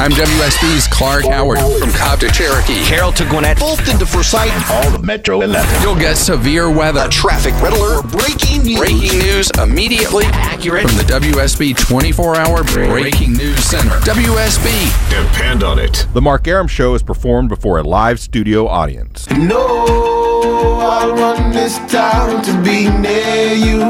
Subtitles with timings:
[0.00, 2.82] I'm WSB's Clark Howard from Cobb to Cherokee.
[2.86, 5.82] Carroll to Gwinnett, Fulton to Forsyth, all of Metro 11.
[5.82, 7.02] You'll get severe weather.
[7.04, 8.78] A traffic red alert, breaking news.
[8.78, 13.90] Breaking news immediately accurate from the WSB 24-hour Breaking News Center.
[13.90, 15.10] WSB.
[15.10, 16.06] Depend on it.
[16.14, 19.28] The Mark Arum Show is performed before a live studio audience.
[19.28, 19.84] No,
[20.80, 23.80] I want this town to be near you.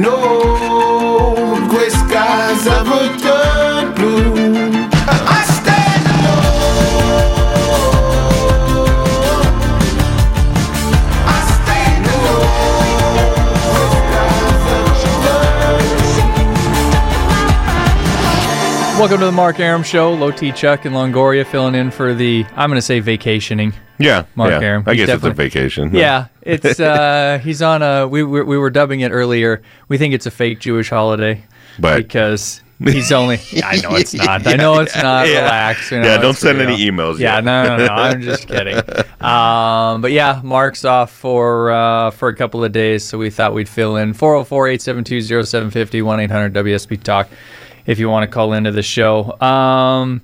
[0.00, 1.45] No
[1.76, 4.32] gray skies ever turn blue.
[5.28, 7.36] I stand alone.
[11.26, 12.06] I stand
[18.98, 20.14] Welcome to the Mark Arum Show.
[20.14, 23.74] Low T Chuck and Longoria filling in for the, I'm going to say vacationing.
[23.98, 24.60] Yeah, Mark yeah.
[24.60, 24.84] Arum.
[24.86, 25.94] I He's guess it's a vacation.
[25.94, 29.60] Yeah, it's, uh, he's on a, we, we, we were dubbing it earlier.
[29.88, 31.44] We think it's a fake Jewish holiday.
[31.78, 34.46] But- because he's only, I know it's not.
[34.46, 35.26] I know it's not.
[35.28, 35.42] Yeah.
[35.44, 35.90] Relax.
[35.90, 36.68] you know, Yeah, don't send real.
[36.68, 37.44] any emails Yeah, yet.
[37.44, 37.92] no, no, no.
[37.92, 38.76] I'm just kidding.
[39.20, 43.54] Um, but yeah, Mark's off for uh, for a couple of days, so we thought
[43.54, 47.28] we'd fill in 404 872 0750 1 800 WSB Talk
[47.86, 49.40] if you want to call into the show.
[49.40, 50.20] Um,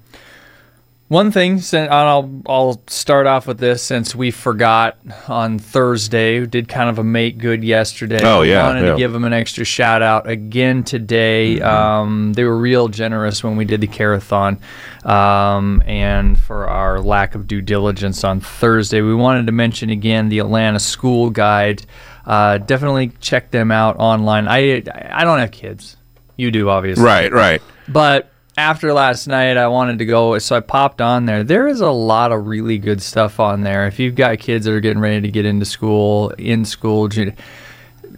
[1.13, 4.97] one thing, and I'll I'll start off with this since we forgot
[5.29, 6.41] on Thursday.
[6.41, 8.23] We did kind of a make good yesterday.
[8.25, 8.87] Oh, yeah, wanted yeah.
[8.87, 8.95] Mm-hmm.
[8.95, 11.61] to give them an extra shout out again today.
[11.61, 14.59] Um, they were real generous when we did the carathon,
[15.05, 20.31] um, and for our lack of due diligence on Thursday, we wanted to mention again
[20.31, 21.84] the Atlanta School Guide.
[22.25, 24.49] Uh, definitely check them out online.
[24.49, 25.99] I I don't have kids.
[26.37, 27.05] You do, obviously.
[27.05, 27.61] Right, right.
[27.87, 31.43] But after last night, I wanted to go, so I popped on there.
[31.43, 33.87] There is a lot of really good stuff on there.
[33.87, 37.09] If you've got kids that are getting ready to get into school, in school,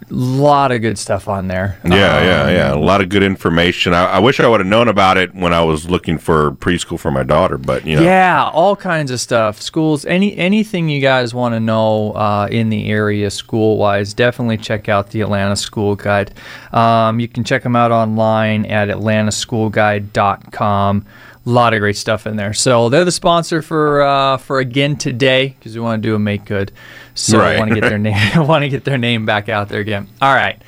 [0.09, 1.79] lot of good stuff on there.
[1.83, 2.73] Yeah, yeah, yeah.
[2.73, 3.93] A lot of good information.
[3.93, 6.99] I, I wish I would have known about it when I was looking for preschool
[6.99, 8.03] for my daughter, but you know.
[8.03, 9.61] Yeah, all kinds of stuff.
[9.61, 14.57] Schools, any anything you guys want to know uh, in the area school wise, definitely
[14.57, 16.33] check out the Atlanta School Guide.
[16.71, 21.05] Um, you can check them out online at atlantaschoolguide.com.
[21.45, 22.53] A lot of great stuff in there.
[22.53, 26.19] So they're the sponsor for uh, for again today because we want to do a
[26.19, 26.71] make good.
[27.13, 27.55] So Right.
[27.55, 28.17] I want to get their name
[28.47, 30.07] want to get their name back out there again.
[30.21, 30.59] All right.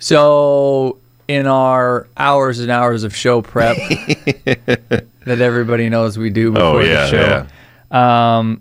[0.00, 3.76] So in our hours and hours of show prep
[4.46, 5.06] that
[5.40, 7.46] everybody knows we do before Oh, yeah, the
[7.90, 7.96] show.
[7.96, 8.60] Um,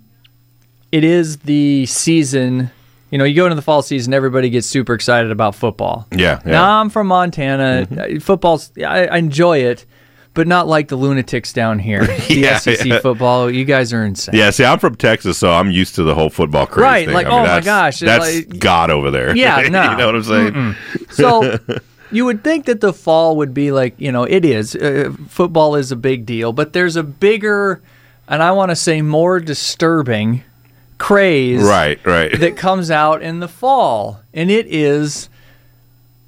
[0.92, 2.72] it is the season.
[3.12, 6.08] You know, you go into the fall season, everybody gets super excited about football.
[6.12, 6.36] Yeah, yeah.
[6.38, 6.50] Mm-hmm.
[6.50, 7.88] Now I'm from Montana.
[7.92, 9.86] Uh, Football's I, I enjoy it,
[10.33, 12.05] but not like the lunatics down here.
[12.27, 12.99] The Yeah, SEC yeah.
[12.99, 14.35] football, you guys are insane.
[14.35, 16.81] Yeah, see, I'm from Texas, so I'm used to the whole football craze.
[16.83, 17.13] Right, thing.
[17.13, 19.35] like, I mean, oh my gosh, that's like- God over there.
[19.35, 19.91] Yeah, no.
[19.91, 20.75] you know what I'm saying?
[21.11, 21.59] So
[22.11, 24.75] you would think that the fall would be like, you know, it is.
[24.75, 27.81] Uh, football is a big deal, but there's a bigger,
[28.27, 30.44] and I want to say more disturbing
[30.97, 32.39] craze Right, right.
[32.39, 35.27] that comes out in the fall, and it is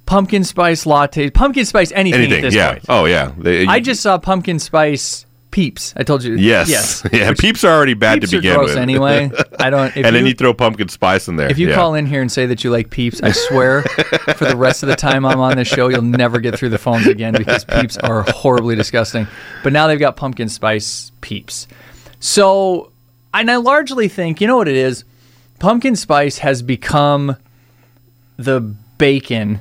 [0.06, 2.52] pumpkin spice lattes, pumpkin spice anything, Anything?
[2.52, 2.72] Yeah.
[2.72, 2.84] point.
[2.88, 3.32] Oh, yeah.
[3.36, 5.94] They, I just saw pumpkin spice peeps.
[5.96, 6.34] I told you.
[6.36, 7.02] yes, Yes.
[7.12, 7.32] yeah.
[7.32, 8.76] Peeps are already bad Peeps to are begin gross with.
[8.78, 9.30] anyway.
[9.58, 9.96] I don't.
[9.96, 11.50] If and then you- you throw pumpkin spice in there.
[11.50, 11.74] If you yeah.
[11.74, 13.82] call in here and say that you like Peeps, I swear
[14.36, 16.78] for the rest of the time I'm on this show, you'll never get through the
[16.78, 19.26] phones again because Peeps are horribly disgusting.
[19.62, 21.66] But now they've got pumpkin spice Peeps.
[22.20, 22.92] So,
[23.34, 25.04] and I largely think, you know what it is?
[25.58, 27.36] Pumpkin spice has become
[28.36, 28.60] the
[28.98, 29.60] bacon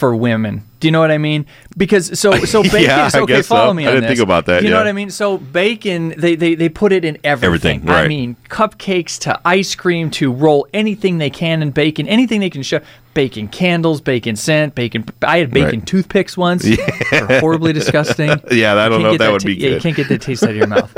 [0.00, 0.64] for women.
[0.80, 1.44] Do you know what I mean?
[1.76, 2.82] Because so so bacon.
[2.82, 3.54] Yeah, so, I okay, guess so.
[3.54, 4.10] follow me I didn't this.
[4.18, 5.10] think about that, You know what I mean?
[5.10, 7.82] So bacon, they they, they put it in everything.
[7.82, 12.40] Everything, I mean, cupcakes to ice cream to roll anything they can in bacon, anything
[12.40, 12.80] they can show.
[13.12, 15.04] Bacon candles, bacon scent, bacon.
[15.22, 15.86] I had bacon Right.
[15.86, 16.62] toothpicks once.
[17.10, 18.28] They're horribly disgusting.
[18.50, 20.42] Yeah, I don't know if that would ta- be yeah, You can't get the taste
[20.44, 20.94] out of your mouth.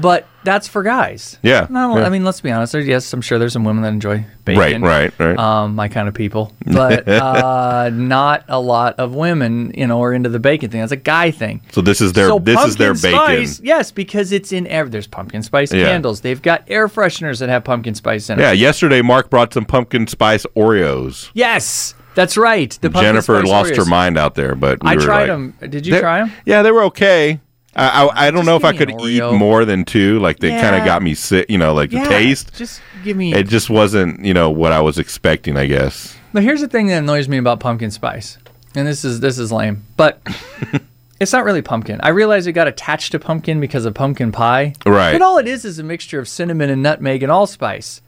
[0.00, 1.38] But that's for guys.
[1.42, 2.04] Yeah, No, yeah.
[2.04, 2.72] I mean, let's be honest.
[2.72, 4.82] There, yes, I'm sure there's some women that enjoy bacon.
[4.82, 5.38] Right, right, right.
[5.38, 10.12] Um, my kind of people, but uh, not a lot of women, you know, are
[10.12, 10.80] into the bacon thing.
[10.80, 11.62] That's a guy thing.
[11.72, 13.12] so this is their So this is their bacon.
[13.46, 14.90] Spice, yes, because it's in every.
[14.90, 15.86] There's pumpkin spice Yeah.
[15.86, 16.20] candles.
[16.20, 18.42] They've got air fresheners that have pumpkin spice in it.
[18.42, 21.30] Yeah, yesterday Mark brought some pumpkin spice Oreos.
[21.34, 22.76] Yes, that's right.
[22.80, 25.70] The Jennifer lost her mind out there, but we I tried like- them.
[25.70, 26.32] Did you try them?
[26.44, 27.40] Yeah, they were okay.
[27.76, 30.18] I, I, I don't know if I could eat more than two.
[30.20, 31.50] Like they kind of got me sick.
[31.50, 32.54] You know, like Yeah, the taste.
[32.54, 33.34] Just give me.
[33.34, 35.56] It just wasn't, you know, what I was expecting.
[35.56, 36.16] I guess.
[36.32, 38.38] But here's the thing that annoys me about pumpkin spice,
[38.74, 40.20] and this is this is lame, but
[41.20, 42.00] it's not really pumpkin.
[42.02, 44.74] I realize it got attached to pumpkin because of pumpkin pie.
[44.84, 45.12] Right.
[45.12, 48.00] But all it is is a mixture of cinnamon and nutmeg and allspice.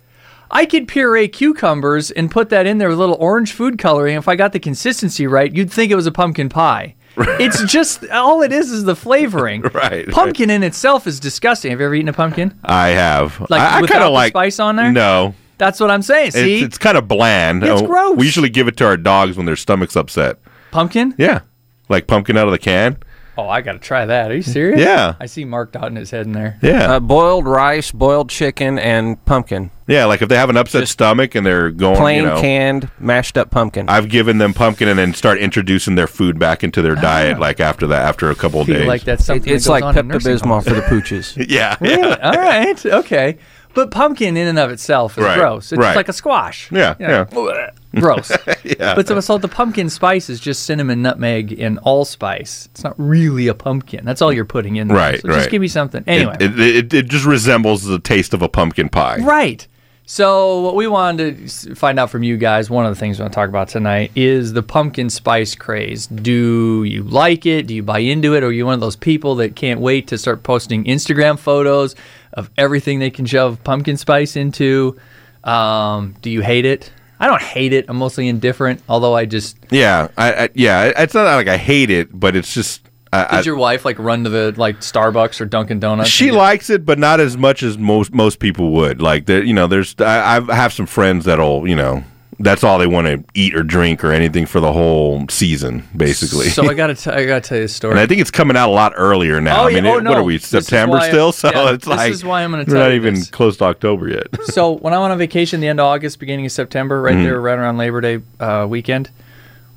[0.51, 4.17] I could puree cucumbers and put that in there with a little orange food coloring.
[4.17, 6.96] If I got the consistency right, you'd think it was a pumpkin pie.
[7.41, 9.63] It's just all it is is the flavoring.
[9.75, 11.71] Right, Pumpkin in itself is disgusting.
[11.71, 12.59] Have you ever eaten a pumpkin?
[12.65, 13.41] I have.
[13.51, 14.91] Like, I, I kind of like spice on there?
[14.93, 16.33] No, That's what I'm saying.
[16.33, 17.63] See, it's, it's kind of bland.
[17.65, 18.17] It's Uh, gross.
[18.17, 20.39] We usually give it to our dogs when their stomach's upset.
[20.71, 21.15] pumpkin.
[21.19, 21.41] Yeah,
[21.89, 22.99] like pumpkin out of the can.
[23.38, 24.31] Oh, I got to try that.
[24.31, 24.81] Are you serious?
[24.81, 25.15] Yeah.
[25.21, 26.59] I see Mark nodding his head in there.
[26.62, 29.71] Yeah, Uh, boiled rice, boiled chicken, and pumpkin.
[29.87, 30.06] yeah.
[30.06, 32.88] Like if they have an upset just stomach and they're going, Plain you know, canned,
[32.99, 33.88] mashed up pumpkin.
[33.88, 37.38] I've given them pumpkin and then start introducing their food back into their diet.
[37.38, 38.73] Like after that, after a couple of Ah.
[38.73, 38.88] Feel days.
[38.88, 39.53] like that's It- something.
[39.53, 40.69] it's that goes like on in Pepto nursing Bismol homes.
[40.69, 41.47] for the pooches.
[41.50, 42.09] yeah, Really?
[42.09, 42.17] yeah.
[42.23, 42.87] All right.
[42.87, 43.37] Okay.
[43.76, 45.70] But pumpkin in and of itself is Right, gross.
[45.70, 45.94] It's right.
[45.94, 46.73] like a squash.
[46.73, 47.26] Yeah, You know,
[47.94, 48.32] Gross.
[48.64, 48.94] Yeah.
[48.96, 52.67] But so, so the pumpkin spice is just cinnamon, nutmeg, and allspice.
[52.73, 54.05] It's not really a pumpkin.
[54.05, 54.96] That's all you're putting in there.
[54.96, 56.02] Right, So just give me something.
[56.06, 56.37] Anyway.
[56.40, 59.19] It, it, it, it just resembles the taste of a pumpkin pie.
[59.19, 59.67] Right.
[60.08, 63.25] So what we wanted to find out from you guys, one of the things we
[63.25, 66.06] want to talk about tonight is the pumpkin spice craze.
[66.06, 67.67] Do you like it?
[67.67, 68.44] Do you buy into it?
[68.44, 71.97] Or are you one of those people that can't wait to start posting Instagram photos
[72.32, 74.97] of everything they can shove pumpkin spice into?
[75.43, 76.93] Um, do you hate it?
[77.19, 77.87] I don't hate it.
[77.88, 78.82] I'm mostly indifferent.
[78.88, 80.93] Although I just Yeah, I, I yeah.
[80.97, 82.82] It's not like I hate it, but it's just.
[83.12, 86.11] I, did your wife like run to the like Starbucks or Dunkin' Donuts?
[86.11, 89.00] she likes it, but not as much as most most people would.
[89.00, 92.05] Like there, you know, there's I, I have some friends that'll, you know,
[92.38, 96.49] that's all they want to eat or drink or anything for the whole season, basically.
[96.50, 97.93] So I gotta t- I gotta tell you a story.
[97.93, 99.62] and I think it's coming out a lot earlier now.
[99.62, 99.93] Oh, I mean, yeah.
[99.93, 100.11] Oh, it- no.
[100.11, 100.37] what are we?
[100.38, 103.14] September still, so yeah, it's this like is why I'm gonna we're not you even
[103.14, 103.31] this.
[103.31, 104.26] close to October yet.
[104.47, 107.17] So when I went on vacation the end of August, beginning of September, Mm-hmm.
[107.17, 109.11] right there, right around Labor Day uh, weekend,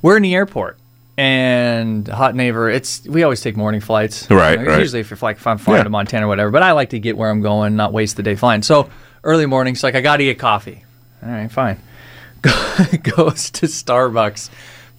[0.02, 0.78] we're in the airport.
[1.20, 4.30] And hot neighbor, it's we always take morning flights.
[4.32, 4.80] Right, You know, right.
[4.80, 5.84] Usually if you're like if I'm flying Yeah.
[5.84, 8.24] to Montana or whatever, but I like to get where I'm going, not waste the
[8.24, 8.62] day flying.
[8.62, 8.90] So
[9.26, 10.84] early morning, she's like, I got to get coffee.
[11.22, 11.78] All right, fine.
[12.42, 14.50] Goes to Starbucks.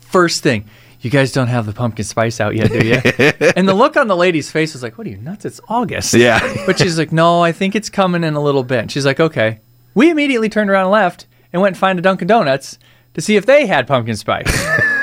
[0.00, 0.66] First thing,
[1.00, 2.96] you guys don't have the pumpkin spice out yet, do you?
[3.56, 5.46] and the look on the lady's face was like, What are you nuts?
[5.46, 6.12] It's August.
[6.12, 6.40] Yeah.
[6.66, 8.80] But she's like, no, I think it's coming in a little bit.
[8.80, 9.60] And she's like, okay.
[9.94, 12.78] We immediately turned around and left and went and find a Dunkin' Donuts
[13.14, 14.46] to see if they had pumpkin spice.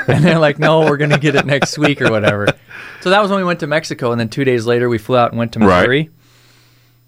[0.14, 2.46] and they're like, no, we're going to get it next week or whatever.
[3.00, 4.10] So that was when we went to Mexico.
[4.12, 5.80] And then two days later, we flew out and went to Right.
[5.80, 6.10] Missouri.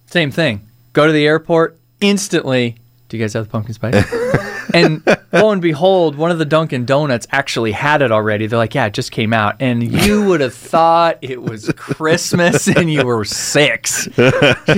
[0.07, 0.67] Same thing.
[0.93, 2.77] Go to the airport instantly.
[3.09, 3.95] Do you guys have the pumpkin spice?
[4.75, 5.03] and
[5.33, 8.47] lo and behold, one of the Dunkin' Donuts actually had it already.
[8.47, 9.57] They're like, yeah, it just came out.
[9.61, 14.05] And you would have thought it was Christmas and you were six.
[14.05, 14.17] She's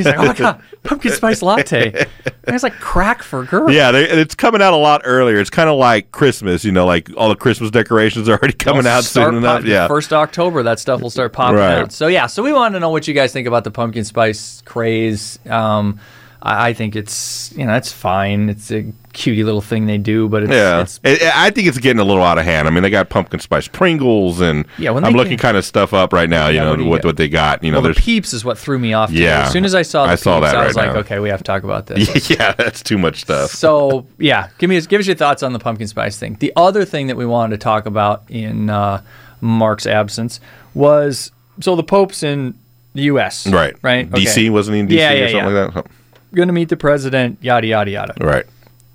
[0.07, 2.07] like, oh my God, pumpkin spice latte.
[2.45, 3.73] And it's like crack for girls.
[3.73, 5.39] Yeah, they, it's coming out a lot earlier.
[5.41, 8.87] It's kind of like Christmas, you know, like all the Christmas decorations are already coming
[8.87, 9.65] out soon enough.
[9.65, 11.79] Yeah, First October, that stuff will start popping Right.
[11.79, 11.93] out.
[11.93, 14.61] So yeah, so we want to know what you guys think about the pumpkin spice
[14.65, 15.39] craze.
[15.49, 16.01] Um,
[16.43, 18.49] I, I think it's you know it's fine.
[18.49, 21.79] It's a cutie little thing they do, but it's, Yeah, it's I- I think it's
[21.79, 22.67] getting a little out of hand.
[22.67, 26.13] I mean, they got pumpkin spice Pringles, and Yeah, I'm looking kind of stuff up
[26.13, 26.49] right now.
[26.49, 27.63] You Yeah, know what you what what they got.
[27.63, 29.11] You know, well, the peeps is what threw me off.
[29.11, 29.47] Yeah.
[29.47, 31.19] As soon as I saw the I saw peeps, that I was right like, okay,
[31.21, 32.29] we have to talk about this.
[32.31, 33.51] yeah, that's too much stuff.
[33.51, 36.37] so yeah, give me give us your thoughts on the pumpkin spice thing.
[36.41, 39.03] The other thing that we wanted to talk about in uh,
[39.41, 40.41] Mark's absence
[40.75, 42.55] was so the Pope's in
[42.95, 43.47] the U.S.
[43.47, 44.51] Right, right, DC Okay.
[44.51, 45.87] wasn't he in DC Yeah, yeah, or something like that.
[46.35, 48.15] Going to meet the president, yada yada yada.
[48.21, 48.47] Right.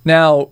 [0.05, 0.49] Now,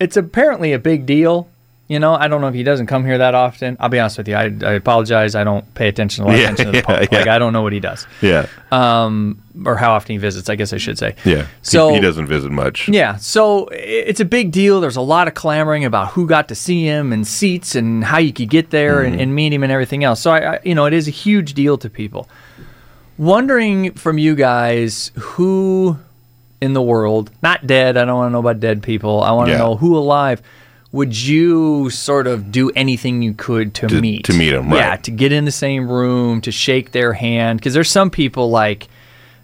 [0.00, 1.48] it's apparently a big deal.
[1.86, 3.76] You know, I don't know if he doesn't come here that often.
[3.78, 4.34] I'll be honest with you.
[4.34, 5.34] I, I apologize.
[5.34, 7.18] I don't pay attention to a lot of Yeah, attention to the yeah, yeah.
[7.18, 8.46] Like I don't know what he does, Yeah.
[8.72, 10.48] um, or how often he visits.
[10.48, 11.14] I guess I should say.
[11.26, 11.46] Yeah.
[11.60, 12.88] So he, he doesn't visit much.
[12.88, 14.80] Yeah, so it's a big deal.
[14.80, 18.16] There's a lot of clamoring about who got to see him and seats and how
[18.18, 20.20] you could get there and, and meet him and everything else.
[20.20, 22.28] So I, I, you know, it is a huge deal to people.
[23.16, 25.96] Wondering from you guys who
[26.60, 27.96] in the world, not dead.
[27.96, 29.22] I don't want to know about dead people.
[29.22, 29.58] I want to Yeah.
[29.58, 30.40] know who alive.
[30.92, 34.78] Would you sort of do anything you could to, To- meet to meet 'em, right.
[34.78, 38.50] Yeah, to get in the same room, to shake their hand, because there's some people
[38.50, 38.88] like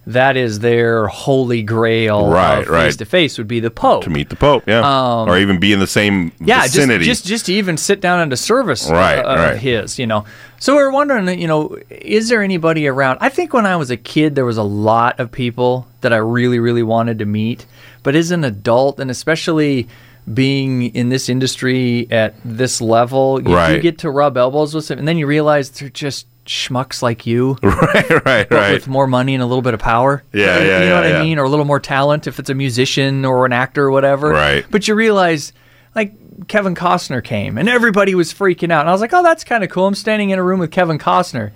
[0.07, 2.85] that is their holy grail Right, right.
[2.87, 4.03] face to face would be the Pope.
[4.05, 7.05] To meet the Pope, yeah, Um, or even be in the same yeah, vicinity.
[7.05, 9.59] just just to even sit down at a service uh, Right, of right.
[9.59, 10.25] his, you know.
[10.61, 13.17] So we're wondering, you know, is there anybody around?
[13.23, 16.19] I think when I was a kid, there was a lot of people that I
[16.19, 17.64] really, really wanted to meet.
[18.02, 19.88] But as an adult, and especially
[20.33, 23.81] being in this industry at this level, you Right.
[23.81, 27.57] get to rub elbows with them, and then you realize they're just schmucks like you,
[27.62, 28.73] right, right, but right.
[28.75, 30.23] with more money and a little bit of power.
[30.33, 31.21] Yeah, you yeah, You know yeah, what yeah.
[31.21, 33.90] I mean, or a little more talent if it's a musician or an actor or
[33.90, 34.29] whatever.
[34.29, 34.64] Right.
[34.71, 35.52] But you realize,
[35.95, 36.12] like
[36.49, 39.62] Kevin Costner came and everybody was freaking out, and I was like, oh, that's kind
[39.64, 39.87] of cool.
[39.87, 41.50] I'm standing in a room with Kevin Costner.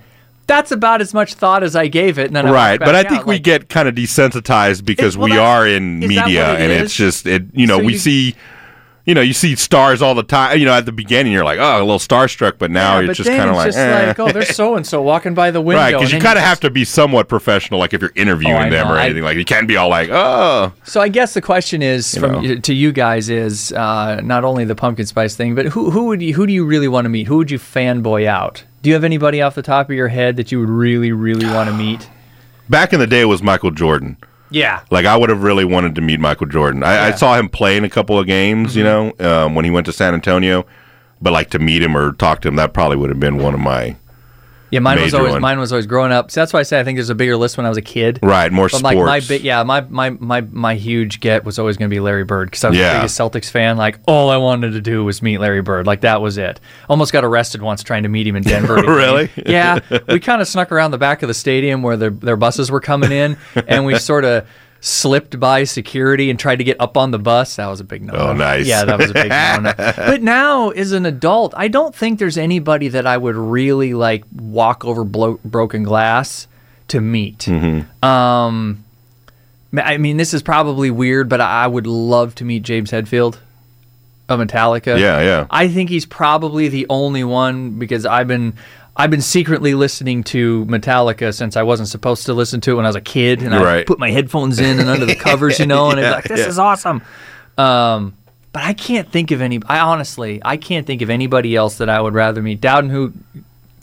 [0.47, 3.09] That's about as much thought as I gave it, and then Right, but I back
[3.11, 6.61] think out, we like- get kind of desensitized because well, we are in media, it
[6.61, 6.83] and is?
[6.83, 7.45] it's just it.
[7.55, 8.35] You know, So we you- see,
[9.07, 10.59] you know, you see stars all the time.
[10.59, 13.07] You know, at the beginning, you're like, oh, a little starstruck, but now Yeah, it's
[13.09, 14.07] but just kind of like, just eh.
[14.09, 15.83] like, oh, there's so and so walking by the window.
[15.83, 18.71] right, because you kind of have to be somewhat professional, like if you're interviewing Oh,
[18.71, 18.95] them know.
[18.95, 19.23] or I- anything.
[19.25, 22.55] like you can't be all like, oh, So I guess the question is from know.
[22.57, 26.23] to you guys is uh, not only the pumpkin spice thing, but who who would
[26.23, 27.27] you who do you really want to meet?
[27.27, 28.65] Who would you fanboy out?
[28.83, 31.47] Do you have anybody off the top of your head that you would really really
[31.47, 32.09] want to meet?
[32.71, 34.17] back in the day it was Michael Jordan.
[34.55, 34.83] Yeah.
[34.91, 36.83] Like I would have really wanted to meet Michael Jordan.
[36.83, 37.09] I, I Yeah.
[37.09, 37.19] Mm-hmm.
[37.19, 39.93] saw him play in a couple of games, you know, um, when he went to
[39.93, 40.65] San Antonio.
[41.21, 43.55] But like to meet him or talk to him, that probably would have been one
[43.55, 43.97] of my
[44.71, 45.41] Yeah, mine was always one.
[45.43, 46.31] mine was always growing up.
[46.33, 47.83] So that's why I say I think there's a bigger list when I was a
[47.83, 48.19] kid.
[48.23, 48.97] right more But sports.
[48.97, 52.01] like my big yeah, my my my my huge get was always going to be
[52.01, 52.95] Larry Bird because I was Yeah.
[52.95, 53.77] the biggest Celtics fan.
[53.77, 55.87] Like all I wanted to do was meet Larry Bird.
[55.87, 56.59] Like that was it.
[56.89, 58.79] Almost got arrested once trying to meet him in Denver.
[58.79, 58.97] at a game.
[58.97, 59.31] Really?
[59.47, 59.79] Yeah,
[60.09, 62.81] we kind of snuck around the back of the stadium where their their buses were
[62.81, 63.37] coming in,
[63.69, 64.47] and we sort of
[64.85, 67.57] slipped by security and tried to get up on the bus.
[67.57, 68.13] That was a big no.
[68.13, 68.67] Oh, nice.
[68.67, 69.31] Yeah, that was a big
[69.63, 69.73] no.
[69.97, 74.25] But now, as an adult, I don't think there's anybody that I would really like
[74.31, 76.47] walk over blo- broken glass
[76.89, 77.39] to meet.
[77.39, 78.05] Mm-hmm.
[78.05, 78.85] Um,
[79.73, 83.39] I mean, this is probably weird, but I I would love to meet James Hetfield
[84.29, 85.01] of Metallica.
[85.01, 85.47] Yeah, yeah.
[85.51, 88.53] I think he's probably the only one because I've been
[88.97, 92.85] I've been secretly listening to Metallica since I wasn't supposed to listen to it when
[92.85, 93.87] I was a kid, and I Right.
[93.87, 96.41] put my headphones in and under the covers, you know, and Yeah, it's like this
[96.41, 96.49] yeah.
[96.49, 97.03] is awesome.
[97.59, 98.15] Um,
[98.53, 99.61] but I can't think of any.
[99.67, 102.61] I honestly, I can't think of anybody else that I would rather meet.
[102.61, 103.13] Dowden, who?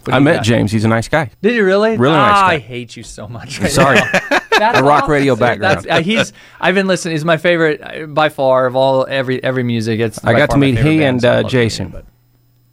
[0.05, 0.43] what I met got?
[0.45, 0.71] James.
[0.71, 1.29] He's a nice guy.
[1.41, 1.97] Did you really?
[1.97, 2.53] Really nice Ah, guy.
[2.53, 3.59] I hate you so much.
[3.59, 3.95] Right Sorry.
[3.97, 4.09] now.
[4.57, 5.11] That's A rock awesome.
[5.11, 5.87] radio That's- background.
[5.89, 6.31] uh, he's.
[6.59, 7.13] I've been listening.
[7.15, 9.99] He's my favorite uh, by far of all every every music.
[9.99, 10.23] It's.
[10.23, 12.03] I got to meet favorite he band, and so uh, Jason him,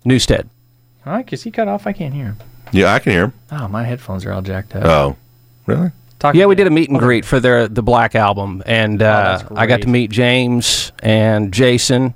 [0.07, 0.49] Newsted.
[1.09, 1.87] Oh, because he cut off.
[1.87, 2.37] I can't hear him.
[2.73, 3.33] yeah, I can hear him.
[3.50, 4.85] Oh, my headphones are all jacked up.
[4.85, 5.17] Oh,
[5.67, 5.91] really?
[6.19, 9.43] Talk Yeah, we did a meet and greet for their the Black album, and uh,
[9.50, 12.15] Oh, I got to meet James and Jason,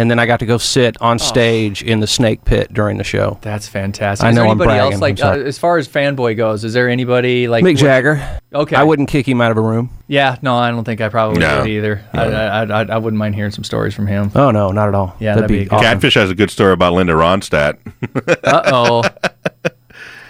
[0.00, 1.06] and then I got to go sit Oh.
[1.08, 3.38] on stage in the Snake Pit during the show.
[3.42, 4.24] That's fantastic.
[4.24, 5.48] I Is there know I'm anybody else bragging, like I'm uh, sorry.
[5.48, 6.64] as far as fanboy goes?
[6.64, 8.40] Is there anybody like Mick Jagger.
[8.52, 8.76] Okay.
[8.76, 9.90] I wouldn't kick him out of a room.
[10.08, 11.60] Yeah, no, I don't think I probably No.
[11.60, 12.02] would either.
[12.12, 14.32] I, I, I, I wouldn't mind hearing some stories from him.
[14.34, 15.14] Oh no, not at all.
[15.20, 15.72] Yeah, that'd be good.
[15.72, 15.84] awesome.
[15.84, 17.78] Catfish has a good story about Linda Ronstadt.
[18.44, 19.02] Uh oh.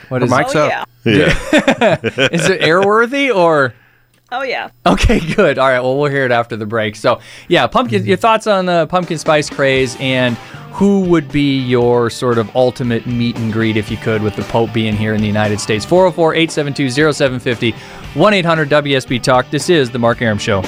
[0.09, 0.89] What is Mike's Oh, up.
[1.05, 1.15] yeah.
[1.15, 1.99] yeah.
[2.33, 3.73] Is it airworthy or?
[4.32, 4.70] Oh, yeah.
[4.87, 5.58] Okay, good.
[5.58, 5.80] All right.
[5.80, 6.96] Well, we'll hear it after the break.
[6.96, 8.00] So, yeah, pumpkin.
[8.00, 8.08] Mm-hmm.
[8.08, 10.37] Your thoughts on the pumpkin spice craze and
[10.72, 14.42] who would be your sort of ultimate meet and greet if you could with the
[14.44, 15.84] Pope being here in the United States?
[15.84, 17.72] 404 872 0750
[18.18, 19.50] 1 800 WSB Talk.
[19.50, 20.62] This is The Mark Arum Show.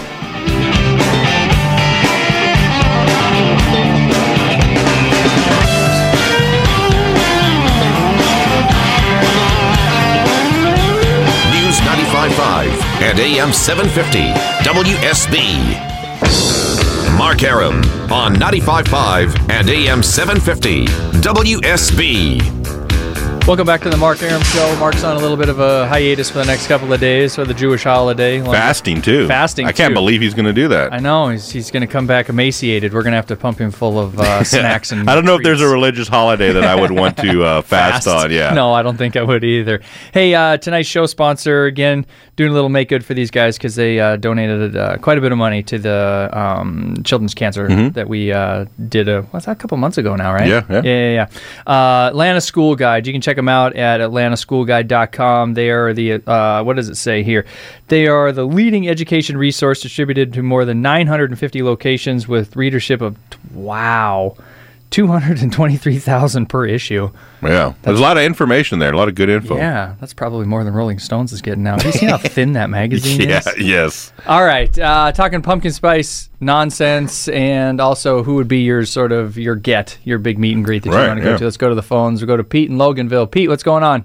[13.03, 14.31] And AM 750
[14.63, 15.93] WSB.
[17.19, 17.83] Mark Arum
[18.13, 20.87] on 95.5 and AM 750
[21.21, 22.63] WSB.
[23.45, 24.77] Welcome back to the Mark Arum Show.
[24.79, 27.45] Mark's on a little bit of a hiatus for the next couple of days for
[27.45, 28.41] the Jewish holiday.
[28.41, 29.27] Fasting too.
[29.27, 29.95] Fasting, I can't too.
[29.95, 30.93] believe he's going to do that.
[30.93, 32.95] I know he's, he's going to come back emaciated.
[32.95, 35.11] We're going to have to pump him full of uh, snacks and.
[35.11, 38.07] I don't know if there's a religious holiday that I would want to uh, fast,
[38.07, 38.31] on.
[38.31, 38.55] Yeah.
[38.55, 39.81] No, I don't think I would either.
[40.15, 43.75] Hey, uh, tonight's show sponsor again doing a little make good for these guys because
[43.75, 48.09] they uh, donated uh, quite a bit of money to the um, children's cancer that
[48.09, 50.49] we uh, did a what's that a couple months ago now, right?
[50.49, 50.73] Mm-hmm.
[50.73, 50.91] Yeah, yeah.
[50.91, 51.29] yeah, yeah.
[51.67, 52.05] yeah.
[52.05, 53.07] Uh, Atlanta School Guide.
[53.07, 55.55] You can check them out at atlantaschoolguide.com.
[55.55, 57.45] They are the uh, what does it say here?
[57.89, 63.19] They are the leading education resource distributed to more than 950 locations with readership of
[63.53, 64.37] wow.
[64.93, 67.11] 223,000 per issue.
[67.43, 67.75] Yeah.
[67.83, 68.93] There's a lot of information there.
[68.93, 69.57] A lot of good info.
[69.57, 71.73] Yeah, that's probably more than Rolling Stones is getting now.
[71.77, 73.39] Have you seen how thin that magazine Yeah.
[73.39, 73.59] is?
[73.59, 74.13] Yes.
[74.27, 79.37] All right, uh, talking pumpkin spice nonsense, and also who would be your sort of
[79.37, 81.37] your get, your big meet and greet that Right, you want to go yeah.
[81.39, 81.45] to?
[81.45, 82.21] Let's go to the phones.
[82.21, 83.31] We'll go to Pete in Loganville.
[83.31, 84.05] Pete, what's going on?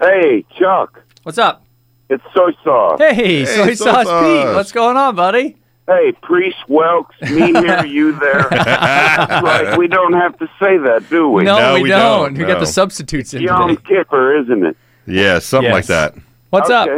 [0.00, 1.02] Hey, Chuck.
[1.22, 1.64] What's up?
[2.08, 2.98] It's soy sauce.
[2.98, 4.24] Hey, soy soy sauce sauce.
[4.24, 5.56] Pete, what's going on, buddy?
[5.90, 8.46] Hey, priest Welks, me here, you there.
[8.50, 9.76] That's right.
[9.76, 11.42] We don't have to say that, do we?
[11.42, 12.34] No, No, we, we don't.
[12.34, 12.60] don't, We got no.
[12.60, 13.82] the substitutes in Yom today.
[13.96, 14.76] Kippur, isn't it?
[15.06, 15.40] Yeah.
[15.40, 16.12] Something like Yes.
[16.12, 16.14] that.
[16.50, 16.88] What's up?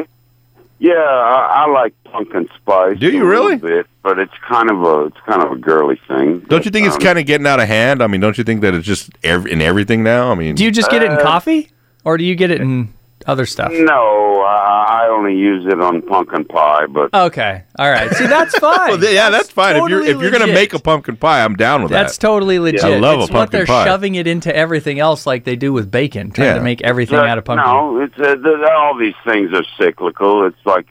[0.79, 2.99] Yeah, I, I like pumpkin spice.
[2.99, 3.57] Do you a little really?
[3.57, 6.41] Bit, but it's kind of a it's kind of a girly thing.
[6.49, 8.03] Don't you think it's Um, kind of getting out of hand?
[8.03, 10.31] I mean, don't you think that it's just ev- in everything now?
[10.31, 11.71] I mean, Do you just get it in Uh, coffee?
[12.05, 12.93] or do you get it in
[13.27, 13.73] other stuff?
[13.73, 18.11] No, uh, I only use it on pumpkin pie, but Okay, all right.
[18.15, 19.01] See, that's fine.
[19.01, 19.77] Well, yeah, that's, fine.
[19.77, 22.05] if you're if you're gonna make a pumpkin pie, I'm down with That's that.
[22.09, 22.85] That's totally legit.
[22.85, 23.85] I love a it's what they're pie.
[23.85, 26.55] shoving it into everything else, like they do with bacon, trying Yeah.
[26.55, 27.67] to make everything Uh, out of pumpkin.
[27.67, 30.47] No, it's uh, th- all these things are cyclical.
[30.47, 30.87] It's like,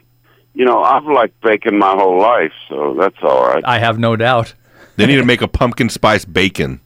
[0.54, 3.62] you know, I've liked bacon my whole life, so that's all right.
[3.66, 4.54] I have no doubt.
[4.96, 6.80] They need to make a pumpkin spice bacon.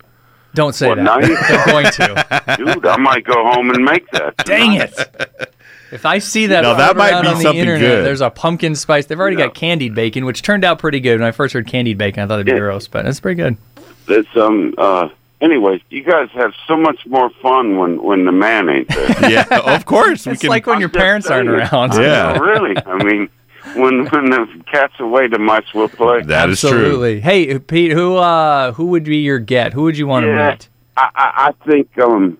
[0.56, 1.04] Don't say What, that.
[1.04, 1.48] nice?
[1.48, 2.56] They're going to.
[2.56, 4.36] Dude, I might go home and make that.
[4.38, 4.92] Dang it!
[5.92, 8.04] If I see that, Now, that might be on the something internet, good.
[8.04, 9.06] there's a pumpkin spice.
[9.06, 9.46] They've already Yeah.
[9.46, 11.20] got candied bacon, which turned out pretty good.
[11.20, 12.58] When I first heard candied bacon, I thought it'd be Yeah.
[12.58, 13.56] gross, but it's pretty good.
[14.08, 14.74] It's um.
[14.78, 15.08] uh
[15.38, 19.30] Anyways, you guys have so much more fun when when the man ain't there.
[19.30, 20.24] Yeah, of course.
[20.26, 20.48] we It's can.
[20.48, 21.60] like when I'm your parents aren't saying.
[21.60, 21.92] around.
[22.00, 22.32] Yeah.
[22.32, 22.74] No, really.
[22.86, 23.28] I mean,
[23.76, 26.22] when when the cat's away, the mice will play.
[26.22, 27.02] that is true.
[27.20, 29.72] Hey, Pete, who uh, who would be your get?
[29.72, 30.50] Who would you want to Yeah.
[30.50, 30.68] meet?
[30.96, 32.38] I, I, I think um,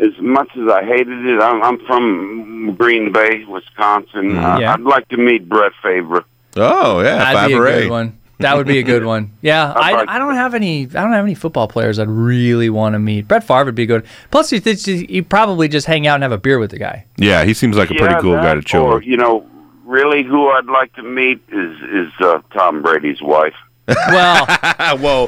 [0.00, 4.36] as much as I hated it, I'm, I'm from Green Bay, Wisconsin.
[4.36, 4.72] Uh, Yeah.
[4.74, 6.24] I'd like to meet Brett Favre.
[6.56, 7.80] Oh yeah, That'd be a Favre.
[7.82, 8.18] good one.
[8.40, 9.32] That would be a good one.
[9.42, 10.82] Yeah, I'd I, don't have any.
[10.82, 13.28] I don't have any football players I'd really want to meet.
[13.28, 14.04] Brett Favre would be good.
[14.32, 14.60] Plus, you,
[15.08, 17.06] you probably just hang out and have a beer with the guy.
[17.16, 19.04] Yeah, he seems like a pretty Yeah, cool guy to chill Or with.
[19.06, 19.46] you know,
[19.84, 23.54] really, who I'd like to meet is is uh, Tom Brady's wife.
[23.86, 24.46] Well,
[24.98, 25.26] well,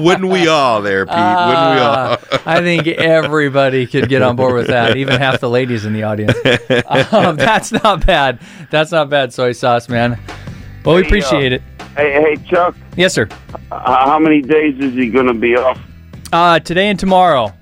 [0.00, 1.14] wouldn't we all there, Pete?
[1.16, 2.12] wouldn't we all?
[2.12, 4.96] uh, I think everybody could get on board with that.
[4.96, 6.34] Even half the ladies in the audience.
[7.12, 8.40] Um, that's not bad.
[8.70, 9.32] That's not bad.
[9.32, 10.20] Soy sauce, man.
[10.84, 11.62] Well, we Hey, uh, appreciate it.
[11.96, 13.26] Hey, hey, Chuck, Yes, sir.
[13.72, 15.80] uh, how many days is he going to be off?
[16.32, 17.52] Uh, today and tomorrow.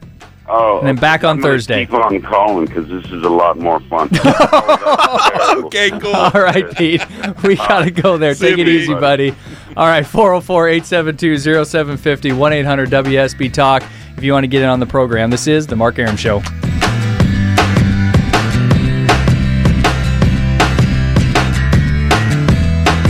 [0.54, 1.86] Oh, And then back on I'm Thursday.
[1.86, 4.08] Keep on calling because this is a lot more fun.
[5.64, 6.14] Okay, cool.
[6.14, 7.02] All right, Pete.
[7.42, 8.34] We got to go there.
[8.34, 9.00] See Take you, it easy, Pete.
[9.00, 9.34] buddy.
[9.76, 13.82] All right, 404 872 0750 1 800 WSB Talk
[14.16, 15.30] if you want to get in on the program.
[15.30, 16.42] This is The Mark Arum Show.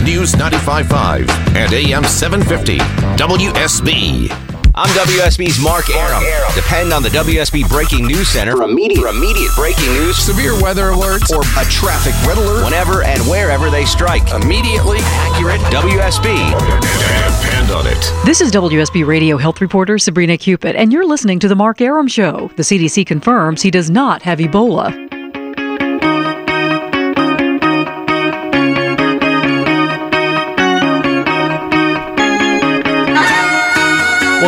[0.03, 2.77] News 95.5 and AM 750.
[3.17, 4.52] WSB.
[4.75, 6.23] I'm WSB's Mark Arum.
[6.55, 10.85] Depend on the WSB Breaking News Center for immediate, for immediate breaking news Severe weather
[10.89, 14.27] alerts or a traffic red alert whenever and wherever they strike.
[14.31, 15.61] immediately accurate.
[15.71, 16.33] WSB.
[17.43, 18.25] Depend on it.
[18.25, 22.07] This is WSB Radio Health Reporter Sabrina Cupit, and you're listening to The Mark Arum
[22.07, 22.49] Show.
[22.55, 25.12] The CDC confirms he does not have Ebola.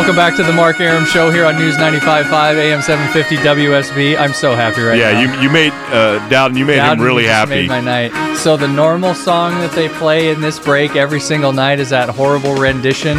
[0.06, 4.16] Welcome back to The Mark Arum Show here on News 95.5 AM 750 WSB.
[4.16, 5.10] I'm so happy right now.
[5.10, 6.56] Yeah, you you made uh, Dowden.
[6.56, 7.66] You made Dowden him really happy.
[7.66, 8.36] Made my night.
[8.36, 12.08] So the normal song that they play in this break every single night is that
[12.08, 13.18] horrible rendition.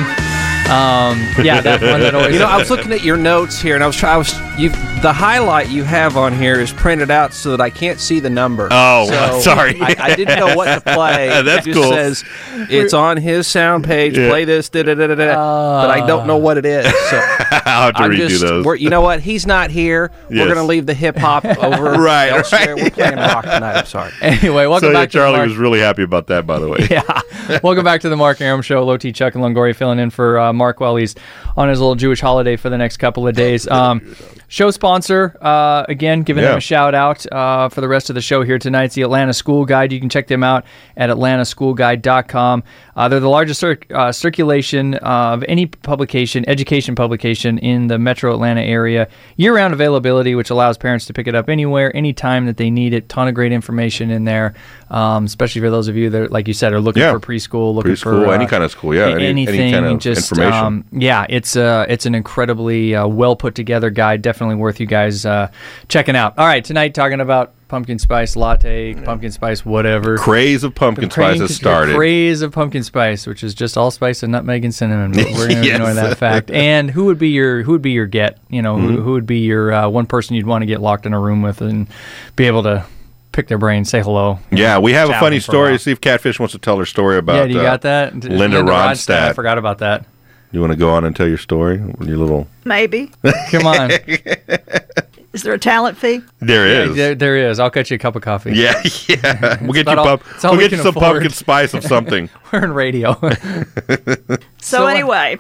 [0.68, 2.34] Um, yeah, that one that always.
[2.34, 4.16] You know, I was looking at your notes here, and I was trying.
[4.16, 4.70] I was you.
[5.02, 8.32] The highlight you have on here is printed out so that I can't see the
[8.32, 8.68] number.
[8.72, 9.80] Oh, So sorry.
[9.80, 11.28] I, I didn't know what to play.
[11.44, 11.92] That's it just cool.
[11.94, 12.24] Says
[12.70, 14.18] it's on his sound page.
[14.18, 14.30] Yeah.
[14.30, 15.82] Play this, da da da da da.
[15.82, 16.86] but I don't know what it is.
[16.86, 17.18] So
[17.52, 18.42] I'll have to I'm redo just.
[18.42, 18.66] those.
[18.66, 19.20] We're, you know what?
[19.22, 20.12] He's not here.
[20.32, 20.48] Yes.
[20.48, 22.74] We're gonna leave the hip hop over Right, elsewhere.
[22.76, 22.84] right.
[22.84, 23.78] We're playing rock tonight.
[23.78, 24.12] I'm sorry.
[24.22, 26.58] anyway, welcome so yeah, back to the Charlie Mark- was really happy about that, by
[26.58, 26.88] the way.
[26.90, 27.60] yeah.
[27.64, 28.84] Welcome back to the Mark Arum Show.
[28.84, 31.16] Low T, Chuck, and Longoria filling in for uh, Mark while he's
[31.56, 33.68] on his little Jewish holiday for the next couple of days.
[33.68, 34.16] Um,
[34.50, 38.22] show sponsor, uh, again, giving them a shout out uh, for the rest of the
[38.22, 38.86] show here tonight.
[38.86, 39.92] It's the Atlanta School Guide.
[39.92, 42.64] You can check them out at atlantaschoolguide.com.
[42.96, 48.34] Uh, they're the largest cir- uh, circulation of any publication, education publication in the metro
[48.34, 49.08] Atlanta area.
[49.36, 52.94] Year round availability, which allows parents to pick it up anywhere, anytime that they need
[52.94, 53.10] it.
[53.10, 54.54] Ton of great information in there,
[54.90, 57.12] um, especially for those of you that, like you said, are looking Yeah.
[57.14, 59.74] for preschool, looking Preschool, for uh, any kind of school, yeah, any- any anything.
[59.74, 60.66] kind of just, information.
[60.66, 64.22] Um, yeah, it's uh, it's an incredibly uh, well put together guide.
[64.22, 65.50] Definitely worth you guys uh,
[65.88, 66.38] checking out.
[66.38, 70.18] All right, tonight talking about pumpkin spice latte, pumpkin spice whatever.
[70.18, 71.96] Craze of pumpkin spice Craze- has started.
[71.96, 75.12] Craze of pumpkin spice, which is just allspice and nutmeg and cinnamon.
[75.12, 75.76] We're going to Yes.
[75.76, 76.50] ignore that fact.
[76.52, 78.38] And who would be your who would be your get?
[78.50, 78.88] You know, Mm-hmm.
[78.96, 81.20] who, who would be your uh, one person you'd want to get locked in a
[81.20, 81.88] room with and
[82.36, 82.86] be able to
[83.34, 84.40] pick their brain, say hello.
[84.52, 85.70] Yeah, we have a funny with them for a story.
[85.72, 85.78] while.
[85.80, 87.36] See if Catfish wants to tell her story about.
[87.50, 88.16] yeah, you uh, got that?
[88.16, 89.36] Linda, I Ronstadt.
[89.36, 90.06] forgot about that.
[90.52, 91.78] You want to go on and tell your story?
[91.78, 92.48] Your little.
[92.66, 93.12] Maybe.
[93.52, 93.92] Come on.
[95.34, 96.22] Is there a talent fee?
[96.40, 96.96] There Yeah, is.
[96.96, 97.60] there, there is.
[97.60, 98.54] I'll cut you a cup of coffee.
[98.56, 99.58] Yeah, yeah.
[99.62, 101.04] We'll get you about all- pump, all We'll we get you some afford.
[101.04, 102.30] pumpkin spice of something.
[102.52, 103.14] We're in radio.
[103.20, 105.38] So, So, uh, anyway,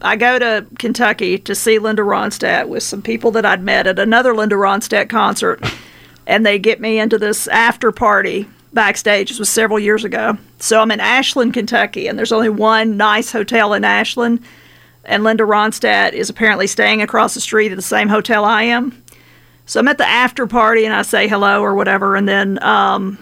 [0.00, 3.98] I go to Kentucky to see Linda Ronstadt with some people that I'd met at
[3.98, 5.62] another Linda Ronstadt concert,
[6.26, 9.28] and they get me into this after party backstage.
[9.28, 10.36] This was several years ago.
[10.58, 14.40] So I'm in Ashland, Kentucky, and there's only one nice hotel in Ashland,
[15.04, 19.02] and Linda Ronstadt is apparently staying across the street at the same hotel I am.
[19.66, 23.18] So I'm at the after party and I say hello or whatever, and then um,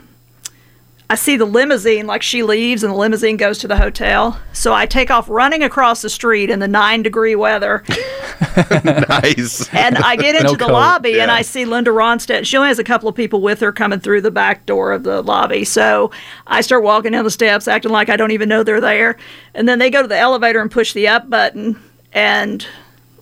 [1.13, 4.41] I see the limousine, like she leaves and the limousine goes to the hotel.
[4.55, 7.85] So I take off running across the street in the nine degree weather.
[8.83, 9.69] nice.
[9.75, 10.73] And I get into No the coat.
[10.73, 12.47] lobby and I see Linda Ronstadt.
[12.47, 15.03] She only has a couple of people with her coming through the back door of
[15.03, 15.67] the lobby.
[15.67, 16.11] So
[16.47, 19.19] I start walking down the steps, acting like I don't even know they're there.
[19.55, 21.79] And then they go to the elevator and push the up button.
[22.15, 22.67] And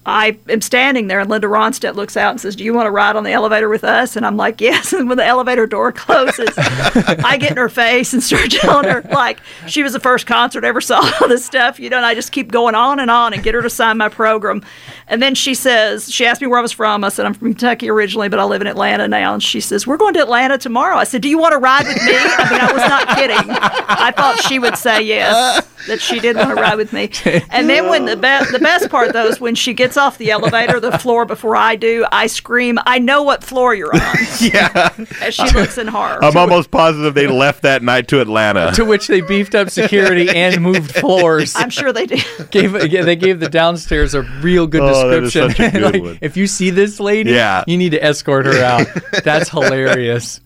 [0.06, 2.90] I am standing there, and Linda Ronstadt looks out and says, Do you want to
[2.90, 4.16] ride on the elevator with us?
[4.16, 4.92] And I'm like, Yes.
[4.92, 9.02] And when the elevator door closes, I get in her face and start telling her,
[9.10, 12.06] like, she was the first concert I ever saw all this stuff, you know, and
[12.06, 14.64] I just keep going on and on and get her to sign my program.
[15.06, 17.04] And then she says, She asked me where I was from.
[17.04, 19.34] I said, I'm from Kentucky originally, but I live in Atlanta now.
[19.34, 20.96] And she says, We're going to Atlanta tomorrow.
[20.96, 22.12] I said, Do you want to ride with me?
[22.14, 23.50] I mean, I was not kidding.
[23.50, 27.10] I thought she would say yes, that she didn't want to ride with me.
[27.50, 30.30] And then when the, be- the best part, though, is when she gets off the
[30.30, 34.16] elevator, the floor before I do, I scream, I know what floor you're on.
[34.40, 34.90] yeah.
[35.20, 36.22] As she looks in horror.
[36.22, 38.72] I'm almost positive they left that night to Atlanta.
[38.74, 41.54] to which they beefed up security and moved floors.
[41.56, 42.24] I'm sure they did.
[42.50, 45.50] gave yeah, they gave the downstairs a real good Oh, that is description.
[45.64, 46.18] such a good like, one.
[46.20, 47.64] if you see this lady, Yeah.
[47.66, 48.86] you need to escort her out.
[49.24, 50.40] That's hilarious.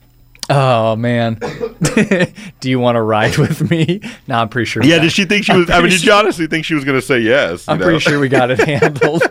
[0.50, 1.34] Oh man,
[2.60, 4.00] do you want to ride with me?
[4.26, 4.82] No, I'm pretty sure.
[4.82, 5.68] Yeah, did she think she was?
[5.68, 7.68] I mean, did you honestly think she was going to say yes?
[7.68, 7.84] I'm know?
[7.84, 9.22] pretty sure we got it handled.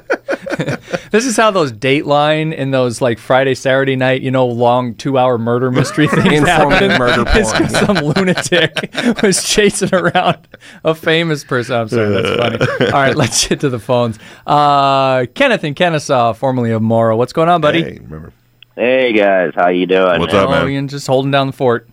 [1.10, 5.40] this is how those Dateline and those like Friday, Saturday night, you know, long two-hour
[5.40, 6.98] murder mystery things happen.
[7.00, 7.70] murder It's porn.
[7.70, 10.48] some lunatic was chasing around
[10.84, 11.76] a famous person.
[11.76, 12.86] I'm sorry, that's funny.
[12.92, 14.20] All right, let's get to the phones.
[14.46, 17.18] Uh, Kenneth and Kennesaw, formerly of Morrow.
[17.18, 17.82] What's going on, buddy?
[17.84, 18.32] Hey, remember?
[18.76, 20.20] Hey guys, how you doing?
[20.20, 20.70] What's up, oh, man?
[20.70, 21.88] Ian, just holding down the fort.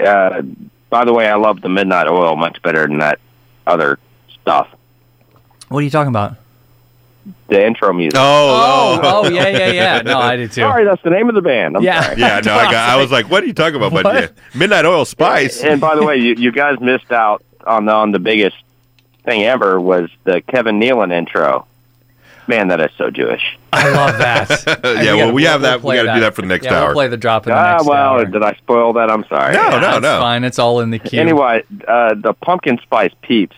[0.00, 0.42] Uh,
[0.88, 3.18] by the way, I love the Midnight Oil much better than that
[3.66, 3.98] other
[4.40, 4.68] stuff.
[5.68, 6.36] What are you talking about?
[7.48, 8.18] The intro music.
[8.18, 10.02] Oh, oh, yeah, yeah, yeah.
[10.04, 10.60] No, I did too.
[10.62, 11.76] Sorry, that's the name of the band.
[11.76, 12.02] I'm Yeah.
[12.02, 12.20] sorry.
[12.20, 14.84] Yeah, no, I, got, I was like, "What are you talking about?" But yeah, Midnight
[14.84, 15.62] Oil Spice.
[15.62, 18.56] And by the way, you, you guys missed out on the, on the biggest
[19.24, 21.66] thing ever was the Kevin Nealon intro.
[22.46, 23.58] Man, that is so Jewish.
[23.72, 24.80] I love that.
[25.02, 25.82] yeah, well, we have that.
[25.82, 26.86] We got to do that for the next yeah, hour.
[26.88, 28.24] We'll play the drop in the Ah, next well, hour.
[28.24, 29.10] did I spoil that?
[29.10, 29.54] I'm sorry.
[29.54, 30.20] No, no, That's no.
[30.20, 30.44] fine.
[30.44, 31.20] It's all in the queue.
[31.20, 33.56] Anyway, uh, the pumpkin spice peeps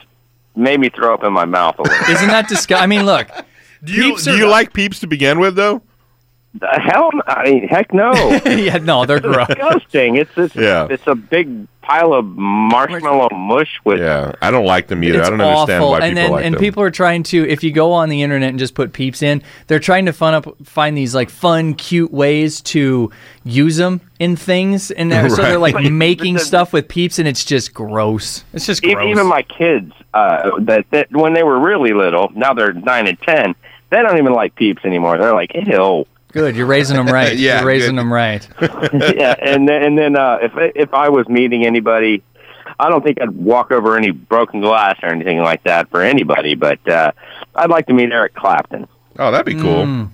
[0.54, 2.14] made me throw up in my mouth a little.
[2.14, 2.82] Isn't that disgusting?
[2.82, 3.28] I mean, look.
[3.84, 5.82] Do you do you like Peeps to begin with, though?
[6.58, 8.12] The hell, I mean, heck no.
[8.46, 9.46] yeah, no, they're gross.
[9.48, 10.16] disgusting.
[10.16, 10.86] It's it's, Yeah.
[10.90, 14.00] it's a big pile of marshmallow mush with.
[14.00, 15.18] Yeah, I don't like them either.
[15.20, 16.60] It's I don't understand why and people then, like and them.
[16.60, 19.42] people are trying to if you go on the internet and just put peeps in
[19.68, 23.10] they're trying to fun up find these like fun cute ways to
[23.44, 25.92] use them in things and they're, so they're like Right.
[25.92, 29.92] making the- stuff with peeps and it's just gross it's just gross Even my kids,
[30.14, 33.54] uh, that, that when they were really little, now they're nine and ten.
[33.90, 35.16] They don't even like peeps anymore.
[35.18, 36.04] They're like, ew.
[36.36, 38.00] Good you're raising them right Yeah, you're raising good.
[38.00, 42.22] them right yeah, and then, and then uh, if if I was meeting anybody,
[42.78, 46.54] I don't think I'd walk over any broken glass or anything like that for anybody.
[46.54, 47.12] But uh,
[47.54, 48.86] I'd like to meet Eric Clapton.
[49.18, 49.84] oh, that'd be cool.
[49.86, 50.10] Mm.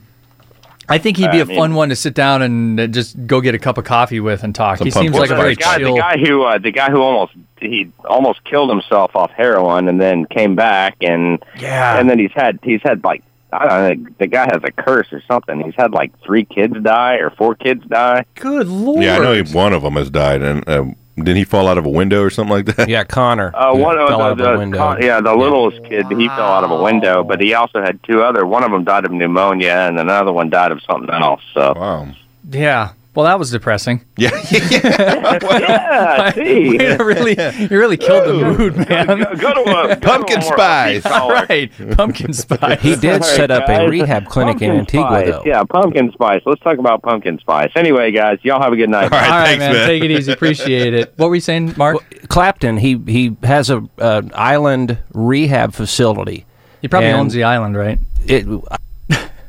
[0.89, 3.27] I think he'd be I a mean- fun one to sit down and uh, just
[3.27, 4.79] go get a cup of coffee with and talk.
[4.79, 5.95] Some he seems like a very the guy, chill.
[5.95, 10.01] the guy who uh, the guy who almost he almost killed himself off heroin and
[10.01, 11.99] then came back and Yeah.
[11.99, 15.13] and then he's had he's had like I don't know the guy has a curse
[15.13, 15.61] or something.
[15.63, 18.25] He's had like three kids die or four kids die.
[18.37, 19.03] Good lord.
[19.05, 20.85] Yeah, I know he- one of them has died, and uh,
[21.17, 22.89] didn't he fall out of a window or something like that?
[22.89, 23.55] Yeah, Conor.
[23.55, 24.79] Uh, one of fell the, out of a the window.
[24.79, 28.03] con- yeah the littlest kid he fell out of a window, but he also had
[28.05, 28.47] two other.
[28.47, 31.43] One of them died of pneumonia and another one died of something else.
[31.53, 32.09] So Wow.
[32.51, 32.93] Yeah.
[33.15, 34.05] Well, that was depressing.
[34.17, 34.31] Yeah.
[34.51, 36.79] yeah, see.
[36.79, 39.07] Way to really, you really killed the mood, man.
[39.07, 41.03] Go, go to a Pumpkin go to spice.
[41.03, 41.47] upbeat caller.
[41.49, 42.81] right, pumpkin spice.
[42.81, 45.27] He did All right, set up a rehab clinic in Pumpkin Antigua, spice.
[45.31, 45.43] though.
[45.45, 46.41] Yeah, pumpkin spice.
[46.47, 47.71] Let's talk about pumpkin spice.
[47.77, 49.05] Anyway, guys, y'all have a good night.
[49.05, 49.87] All right, All right, thanks, man, man.
[49.89, 50.33] Take it easy.
[50.33, 51.13] Appreciate it.
[51.17, 51.99] What were you saying, Mark?
[52.29, 56.47] Clapton, he he has a uh, island rehab facility.
[56.81, 57.99] he probably owns the island, right?
[58.27, 58.47] It,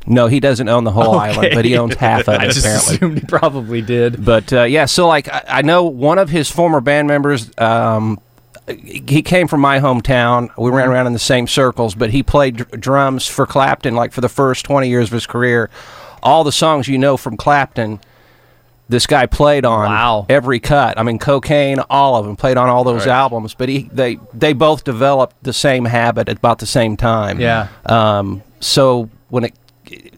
[0.06, 1.18] no, he doesn't own the whole Okay.
[1.32, 2.94] island, but he owns half of it I just apparently.
[2.96, 4.24] assumed he probably did.
[4.24, 7.50] But uh, yeah, so like I, I know one of his former band members.
[7.58, 8.20] Um,
[8.66, 10.48] he came from my hometown.
[10.56, 14.12] We ran around in the same circles, but he played dr- drums for Clapton like
[14.12, 15.68] for the first twenty years of his career.
[16.22, 18.00] All the songs you know from Clapton,
[18.88, 20.24] this guy played on Wow.
[20.30, 20.98] every cut.
[20.98, 23.52] I mean, cocaine, all of them played on all those albums.
[23.52, 27.40] But he they they both developed the same habit at about the same time.
[27.40, 27.68] Yeah.
[27.84, 29.52] Um, so when it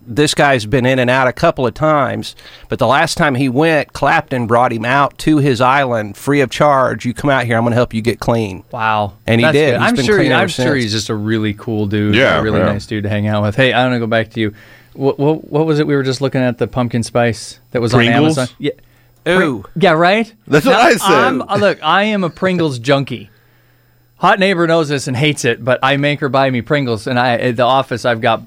[0.06, 2.36] this guy's been in and out a couple of times,
[2.68, 6.50] but the last time he went, Clapton brought him out to his island free of
[6.50, 7.04] charge.
[7.04, 8.64] You come out here, I'm going to help you get clean.
[8.70, 9.14] Wow.
[9.26, 9.74] And he That's did.
[9.74, 10.18] He's I'm been sure.
[10.18, 12.14] clean I'm sure he's just a really cool dude.
[12.14, 12.66] Yeah, a really yeah.
[12.66, 13.56] nice dude to hang out with.
[13.56, 14.54] Hey, I'm gonna go back to you.
[14.96, 15.86] what, what what was it?
[15.86, 18.38] We were just looking at the pumpkin spice that was Pringles?
[18.38, 18.48] on Amazon.
[18.58, 18.72] Yeah.
[19.28, 19.64] Ooh.
[19.74, 20.32] Yeah, right.
[20.46, 21.00] That's what I said.
[21.10, 23.30] I'm, uh, look, I am a Pringles junkie.
[24.18, 27.18] Hot neighbor knows this and hates it, but I make her buy me Pringles, and
[27.18, 28.42] I at the office I've got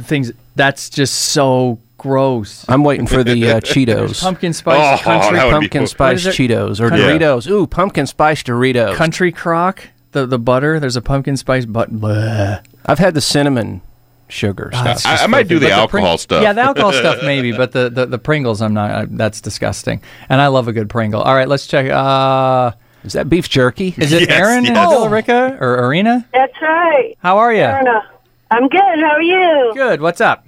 [0.00, 2.64] things that's just so gross.
[2.68, 4.20] I'm waiting for the uh, Cheetos.
[4.20, 5.86] Pumpkin spice Oh, country that would be pumpkin cool.
[5.86, 6.48] spice What is it?
[6.50, 7.48] Cheetos or Country- Doritos.
[7.48, 8.94] Ooh, pumpkin spice Doritos.
[8.96, 9.84] country crock.
[10.10, 10.80] The the butter.
[10.80, 11.92] There's a pumpkin spice but.
[11.92, 12.62] bleh.
[12.84, 13.80] I've had the cinnamon
[14.28, 15.06] sugar stuff.
[15.06, 16.42] I, I might do the But alcohol Pring- stuff.
[16.42, 18.90] Yeah, the alcohol stuff maybe, but the, the, the Pringles, I'm not.
[18.90, 20.02] I, that's disgusting.
[20.28, 21.22] And I love a good Pringle.
[21.22, 21.88] All right, let's check.
[21.88, 22.72] Uh,
[23.04, 23.94] Is that beef jerky?
[23.98, 24.88] is it Yes, Aaron in yes.
[24.88, 25.64] Villa Rica oh.
[25.64, 26.26] or Arena?
[26.32, 27.14] That's right.
[27.20, 27.62] How are you?
[27.62, 28.08] Erna.
[28.50, 28.80] I'm good.
[28.80, 29.72] How are you?
[29.74, 30.00] Good.
[30.00, 30.46] What's up?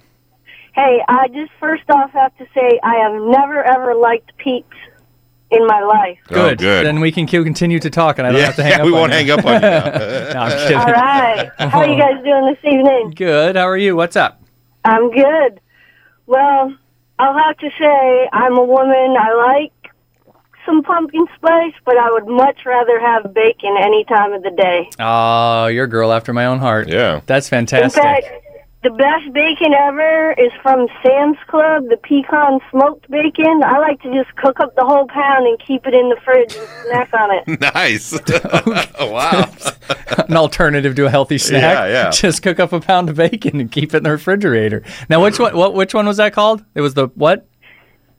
[0.73, 4.75] Hey, I just first off have to say I have never ever liked Peeps
[5.51, 6.17] in my life.
[6.29, 6.57] Oh, Good.
[6.59, 6.85] good.
[6.85, 8.85] Then we can continue to talk, and I don't yeah, have to hang yeah, up.
[8.85, 9.17] we on won't you.
[9.17, 9.85] hang up on you now.
[10.33, 10.77] no, I'm kidding.
[10.77, 11.51] All right.
[11.59, 13.13] How are you guys doing this evening?
[13.15, 13.55] Good.
[13.55, 13.95] How are you?
[13.95, 14.41] What's up?
[14.83, 15.61] I'm good.
[16.25, 16.75] Well,
[17.19, 19.15] I'll have to say I'm a woman.
[19.17, 19.74] I like
[20.65, 24.89] some pumpkin spice, but I would much rather have bacon any time of the day.
[24.99, 26.87] Oh, you're a girl after my own heart.
[26.87, 27.21] Yeah.
[27.25, 27.97] That's fantastic.
[27.97, 28.31] In fantastic.
[28.31, 28.45] fact,
[28.85, 33.63] the best bacon ever is from Sam's Club, the pecan smoked bacon.
[33.65, 36.55] I like to just cook up the whole pound and keep it in the fridge
[36.55, 37.59] and snack on it.
[37.73, 38.13] nice.
[38.99, 39.51] wow.
[40.29, 41.61] An alternative to a healthy snack.
[41.61, 42.09] Yeah, yeah.
[42.11, 44.83] Just cook up a pound of bacon and keep it in the refrigerator.
[45.09, 45.57] Now, which one?
[45.57, 45.73] What?
[45.73, 46.63] Which one was that called?
[46.75, 47.47] It was the what?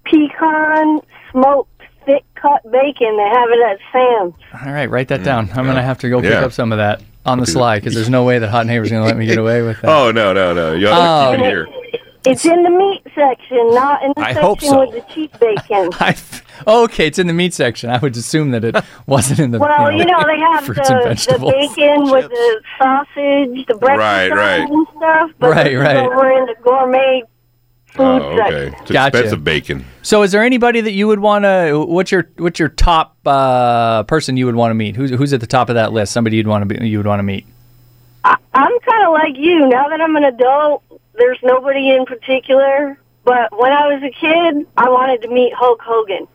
[0.04, 1.75] Pecan smoked
[2.06, 3.16] thick cut bacon.
[3.16, 4.34] They have it at Sam's.
[4.64, 5.24] All right, write that mm.
[5.24, 5.50] down.
[5.50, 6.44] I'm gonna have to go pick Yeah.
[6.44, 9.04] up some of that on the sly because there's no way that Hot Neighbor's gonna
[9.04, 9.90] let me get away with that.
[9.90, 10.72] Oh no no no!
[10.74, 11.48] You have to keep it oh.
[11.50, 11.68] here.
[12.28, 14.80] It's in the meat section, not in the I section hope so.
[14.80, 15.90] with the cheap bacon.
[16.00, 16.16] I,
[16.66, 17.88] oh, okay, it's in the meat section.
[17.88, 18.74] I would assume that it
[19.06, 19.60] wasn't in the.
[19.60, 21.52] well, you know, they have fruits and the, the vegetables.
[21.52, 24.58] bacon with the sausage, the breakfast Right, right.
[24.62, 25.30] sausage and stuff.
[25.38, 25.96] But Right, this is right.
[25.98, 27.22] over in the gourmet
[27.96, 28.37] food Oh, okay.
[28.70, 28.74] section.
[28.82, 29.16] It's Gotcha.
[29.18, 29.85] expensive bacon.
[30.02, 31.85] So, is there anybody that you would want to?
[31.87, 34.96] What's your what's your top uh, person you would want to meet?
[34.96, 36.12] Who's who's at the top of that list?
[36.12, 37.46] Somebody you'd want to be you would want to meet?
[38.24, 39.68] I, I'm kind of like you.
[39.68, 40.82] Now that I'm an adult,
[41.14, 42.98] there's nobody in particular.
[43.24, 46.28] But when I was a kid, I wanted to meet Hulk Hogan.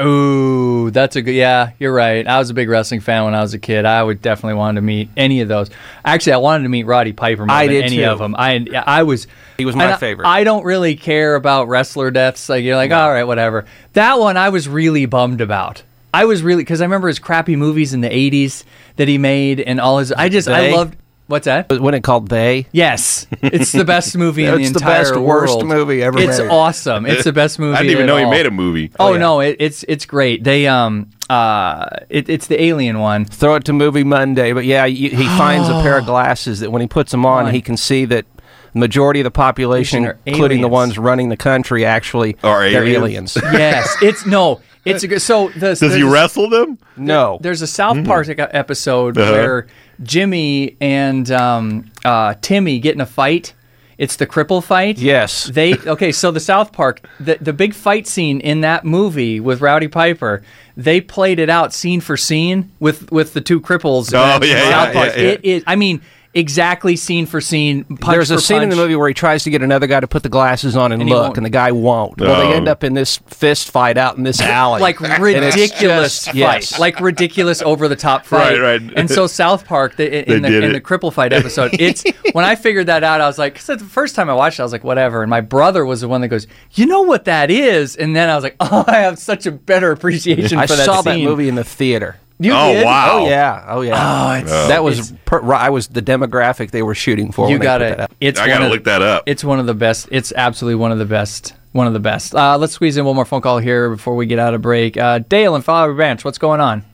[0.00, 1.34] Ooh, that's a good.
[1.34, 2.26] Yeah, you're right.
[2.26, 3.84] I was a big wrestling fan when I was a kid.
[3.84, 5.70] I would definitely want to meet any of those.
[6.04, 8.04] Actually, I wanted to meet Roddy Piper more I than did any too.
[8.06, 8.34] of them.
[8.36, 9.26] I I was.
[9.58, 10.26] He was my I- favorite.
[10.26, 12.48] I don't really care about wrestler deaths.
[12.48, 13.66] Like you're like, all right, whatever.
[13.92, 15.82] That one I was really bummed about.
[16.14, 18.64] I was really because I remember his crappy movies in the '80s
[18.96, 20.12] that he made and all his.
[20.12, 20.96] I just I loved.
[21.28, 21.70] What's that?
[21.70, 22.66] Wasn't it called They?
[22.72, 25.26] Yes, it's the best movie in the It's the entire best, world.
[25.26, 26.48] worst movie ever It's made.
[26.48, 27.06] awesome.
[27.06, 27.74] It's the best movie.
[27.76, 28.30] I didn't even at know he all.
[28.30, 28.90] made a movie.
[28.98, 30.44] Oh, no, it, it's it's great.
[30.44, 33.24] They um uh it, it's the alien one.
[33.24, 34.52] Throw it to Movie Monday.
[34.52, 37.44] But yeah, you, he finds a pair of glasses that when he puts them on,
[37.46, 37.54] Fun.
[37.54, 38.26] he can see that
[38.74, 40.96] the majority of the population, Are including the aliens.
[40.96, 43.36] ones running the country, actually Are they're aliens?
[43.36, 43.36] aliens.
[43.58, 45.20] yes, it's no, it's a good.
[45.22, 46.78] So the, Does he there's- wrestle them?
[46.96, 47.38] no.
[47.40, 49.32] There's a South Park e- episode Uh-huh.
[49.32, 49.66] where
[50.02, 53.54] Jimmy and um, uh, Timmy get in a fight.
[53.98, 54.98] It's the cripple fight.
[54.98, 55.44] Yes.
[55.44, 56.10] They okay.
[56.12, 60.42] So the South Park, the the big fight scene in that movie with Roddy Piper,
[60.76, 64.12] they played it out scene for scene with with the two cripples.
[64.12, 65.12] Oh, yeah, South yeah, Park.
[65.16, 65.28] yeah, yeah.
[65.28, 65.64] It is.
[65.66, 66.00] I mean,
[66.34, 67.84] exactly scene for scene.
[67.84, 70.00] Punch There's a for scene in the movie where he tries to get another guy
[70.00, 72.20] to put the glasses on and, And look, and the guy won't.
[72.20, 74.80] Well, they end up in this fist fight out in this alley.
[74.80, 76.78] like ridiculous just- fight, yes.
[76.78, 78.58] like ridiculous over the top fight.
[78.58, 78.92] Right, right.
[78.96, 82.54] And so South Park, the, in, the in the cripple fight episode, it's when I
[82.54, 84.72] figured that out, I was like, because the first time I watched it, I was
[84.72, 85.22] like, whatever.
[85.22, 87.96] And my brother was the one that goes, you know what that is?
[87.96, 90.84] And then I was like, oh, I have such a better appreciation I for that
[90.84, 92.16] saw that movie in the theater.
[92.42, 92.84] You Oh, did?
[92.84, 93.08] wow.
[93.12, 93.92] Oh yeah, oh yeah.
[93.96, 97.48] Oh, it's- that was it's- per, I was the demographic they were shooting for.
[97.50, 98.10] You got it.
[98.20, 99.22] It's I gotta of- look that up.
[99.26, 100.08] It's one of the best.
[100.10, 101.54] It's absolutely one of the best.
[101.72, 102.34] One of the best.
[102.34, 104.96] Uh, let's squeeze in one more phone call here before we get out of break.
[104.98, 106.84] Uh, Dale and Flowery Branch, what's going on?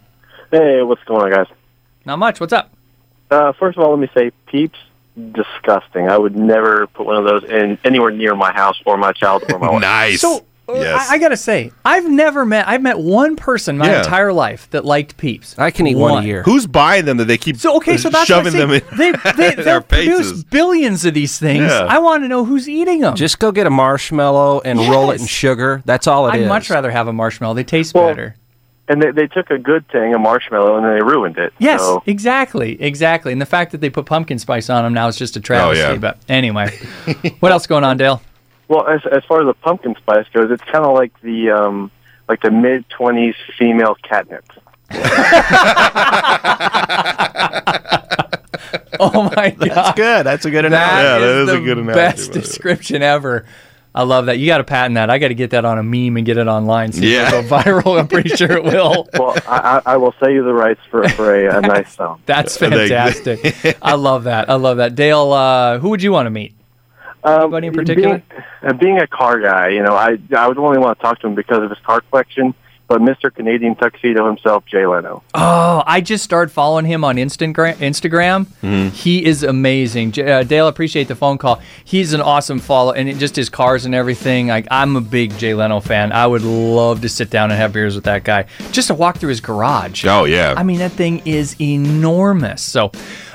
[0.53, 1.47] Hey, what's going on, guys?
[2.05, 2.39] Not much.
[2.41, 2.71] What's up?
[3.31, 4.79] Uh, first of all, let me say, Peeps,
[5.33, 6.09] disgusting.
[6.09, 9.45] I would never put one of those in anywhere near my house or my child
[9.53, 9.81] or my wife.
[9.81, 10.21] Nice.
[10.21, 10.45] So
[10.77, 11.09] yes.
[11.11, 12.69] I, I gotta say, I've never met.
[12.69, 13.99] I've met one person my Yeah.
[13.99, 15.59] entire life that liked Peeps.
[15.59, 16.43] I can eat one, a year.
[16.43, 18.97] Who's buying them that they keep So okay, so that's shoving what I'm them in.
[18.99, 19.13] They
[19.55, 20.45] they they'll produce faces?
[20.45, 21.71] billions of these things.
[21.71, 21.87] Yeah.
[21.89, 23.15] I want to know who's eating them.
[23.17, 25.83] Just go get a marshmallow and roll it in sugar.
[25.85, 26.49] That's all it I'd is.
[26.49, 27.55] much rather have a marshmallow.
[27.55, 28.37] They taste Well, better.
[28.91, 31.53] And they, they took a good thing, a marshmallow, and they ruined it.
[31.59, 33.33] Yes, So, exactly, exactly.
[33.33, 35.43] And the fact that they put pumpkin spice on them now is just a oh,
[35.43, 35.79] travesty.
[35.83, 35.97] yeah.
[35.97, 36.75] But anyway,
[37.41, 38.23] what else going on, Dale?
[38.69, 41.91] Well, as as far as the pumpkin spice goes, it's kind of like the um
[42.29, 44.45] like the mid twenties female catnip.
[49.01, 50.27] Oh my god, That's good.
[50.27, 50.97] That's a good analogy.
[50.97, 52.45] That Yeah, that is is a the good analogy, best by the way.
[52.45, 53.47] description ever.
[53.95, 54.39] I love that.
[54.39, 55.09] You got to patent that.
[55.09, 56.93] I got to get that on a meme and get it online.
[56.93, 57.29] so Yeah.
[57.29, 57.99] it'll go viral.
[57.99, 59.09] I'm pretty sure it will.
[59.15, 62.23] Well, I, I I will sell you the rights for, for a, a nice sound.
[62.27, 63.77] That's fantastic.
[63.81, 64.51] I love that.
[64.51, 64.97] I love that.
[64.97, 66.55] Dale, uh, who would you want to meet?
[67.25, 68.19] Um, in particular?
[68.19, 71.21] Being, uh, being a car guy, you know, I I would only want to talk
[71.21, 72.55] to him because of his car collection.
[72.89, 73.33] But Mr.
[73.33, 75.23] Canadian Tuxedo himself, Jay Leno.
[75.35, 77.75] Oh, I just started following him on Instagram.
[77.75, 78.47] Instagram.
[78.63, 78.89] Mm-hmm.
[78.95, 80.13] He is amazing.
[80.13, 81.61] J- Uh, Dale, appreciate the phone call.
[81.85, 84.47] He's an awesome follow, and it, just his cars and everything.
[84.49, 86.13] Like I'm a big Jay Leno fan.
[86.13, 89.19] I would love to sit down and have beers with that guy, just to walk
[89.19, 90.07] through his garage.
[90.07, 90.55] Oh yeah.
[90.57, 92.63] I mean, that thing is enormous.
[92.63, 92.91] So,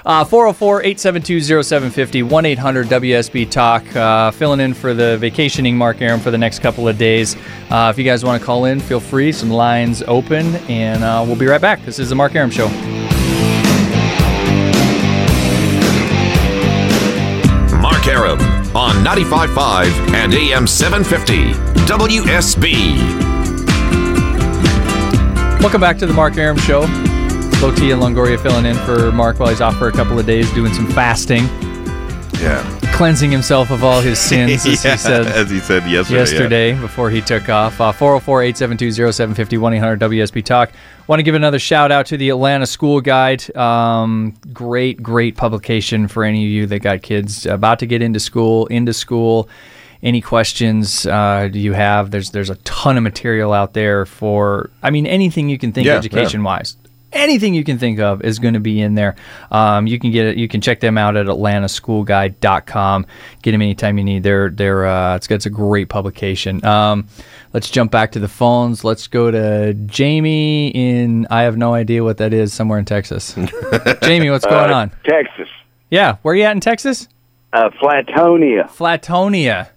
[0.06, 3.96] uh, 404 872 0750 1 800 WSB Talk.
[3.96, 7.36] Uh, filling in for the vacationing Mark Arum for the next couple of days.
[7.70, 9.32] Uh, if you guys want to call in, feel free.
[9.44, 11.84] Some lines open, and uh, we'll be right back.
[11.84, 12.70] This is the Mark Arum Show.
[17.82, 18.40] Mark Arum
[18.74, 21.52] on 95.5 and AM 750
[21.84, 22.96] WSB.
[25.60, 26.84] Welcome back to the Mark Arum Show.
[27.62, 30.50] Loti and Longoria filling in for Mark while he's off for a couple of days
[30.54, 31.44] doing some fasting,
[32.40, 32.83] yeah.
[32.94, 35.26] Cleansing himself of all his sins, as Yeah, he said.
[35.28, 36.74] as he said yesterday.
[36.74, 36.80] yeah.
[36.82, 37.82] before he took off.
[37.82, 40.72] Uh, 404 872 0750 1 800 WSB Talk.
[41.08, 43.54] Want to give another shout out to the Atlanta School Guide.
[43.58, 48.20] Um, great, great publication for any of you that got kids about to get into
[48.20, 49.50] school, into school.
[50.02, 52.12] Any questions uh, do you have?
[52.12, 55.88] There's there's a ton of material out there for, I mean, anything you can think
[55.88, 56.76] Yeah, education wise
[57.14, 59.16] anything you can think of is going to be in there.
[59.52, 60.38] Um, you can get it.
[60.38, 63.06] You can check them out at AtlantaSchoolGuide.com.
[63.42, 64.24] Get them anytime you need.
[64.24, 66.64] They're they're uh, it's it's a great publication.
[66.66, 67.08] Um,
[67.54, 68.84] let's jump back to the phones.
[68.84, 71.28] Let's go to Jamie in.
[71.30, 72.54] I have no idea what that is.
[72.54, 73.36] Somewhere in Texas.
[74.04, 74.92] Jamie, what's going Uh, on?
[75.06, 75.50] Texas.
[75.90, 77.08] Yeah, where are you at in Texas?
[77.54, 78.68] Uh, Flatonia.
[78.70, 79.70] Flatonia.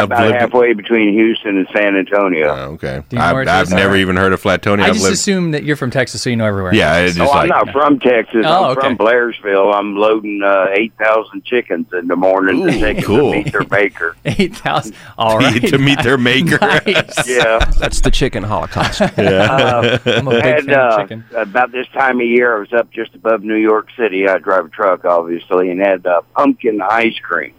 [0.00, 2.48] About lived- halfway between Houston and San Antonio.
[2.48, 3.02] Oh, okay.
[3.08, 3.70] Do you know I've, where it I've is?
[3.72, 4.82] never even heard of Flatonia.
[4.82, 5.14] I I've just lived.
[5.14, 6.74] assume that you're from Texas, so you know everywhere.
[6.74, 8.44] Yeah, it's Oh, just I'm like not from Texas.
[8.46, 8.80] Oh, I'm okay.
[8.88, 9.74] from Blairsville.
[9.74, 13.32] I'm loading uh, 8,000 chickens in the morning to take cool.
[13.32, 14.16] to meet their baker.
[14.24, 14.94] Eight thousand.
[15.18, 15.60] All right.
[15.68, 16.58] to meet their maker.
[16.60, 17.28] Nice.
[17.28, 17.58] Yeah.
[17.78, 19.00] That's the chicken holocaust.
[19.02, 21.24] Uh, I'm a big and, fan of uh, chicken.
[21.34, 24.28] about this time of year, I was up just above New York City.
[24.28, 27.54] I drive a truck, obviously, and had uh, pumpkin ice cream.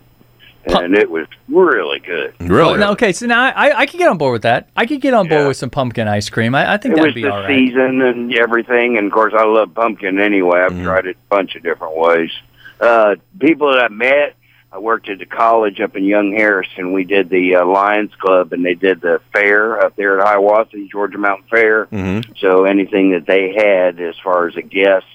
[0.65, 2.33] And it was really good.
[2.39, 2.81] Really?
[2.81, 4.69] Oh, okay, so now I, I could get on board with that.
[4.77, 5.47] I could get on board Yeah.
[5.49, 6.55] with some pumpkin ice cream.
[6.55, 7.47] I, I think It that'd was be the all right.
[7.49, 10.61] season and everything, and of course, I love pumpkin anyway.
[10.61, 10.83] I've Mm-hmm.
[10.85, 12.31] tried it a bunch of different ways.
[12.79, 14.35] Uh, people that I met,
[14.71, 16.93] I worked at the college up in Young Harrison.
[16.93, 20.89] We did the uh, Lions Club, and they did the fair up there at Hiawassee,
[20.89, 21.85] Georgia Mountain Fair.
[21.87, 22.31] Mm-hmm.
[22.39, 25.05] So anything that they had as far as a guest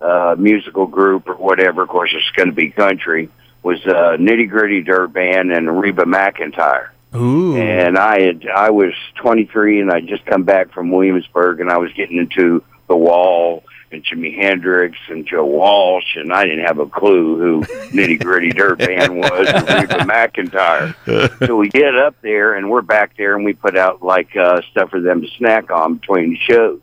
[0.00, 3.30] uh, musical group or whatever, of course, it's going to be country,
[3.62, 6.90] was uh, Nitty Gritty Dirt Band and Reba McEntire.
[7.14, 7.56] Ooh.
[7.56, 11.78] And I had I was 23 and I'd just come back from Williamsburg and I
[11.78, 16.78] was getting into the Wall and Jimi Hendrix and Joe Walsh and I didn't have
[16.78, 17.62] a clue who
[17.96, 21.46] Nitty Gritty Dirt Band was or Reba McEntire.
[21.46, 24.60] So we get up there and we're back there and we put out like uh,
[24.70, 26.82] stuff for them to snack on between the shows.